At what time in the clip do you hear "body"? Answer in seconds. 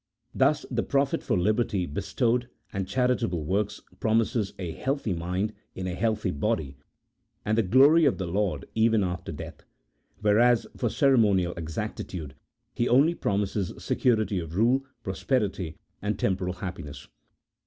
6.31-6.75